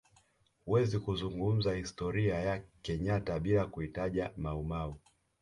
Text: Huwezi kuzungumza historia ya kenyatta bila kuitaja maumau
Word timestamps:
Huwezi 0.65 0.99
kuzungumza 0.99 1.75
historia 1.75 2.39
ya 2.39 2.63
kenyatta 2.81 3.39
bila 3.39 3.65
kuitaja 3.65 4.31
maumau 4.37 4.95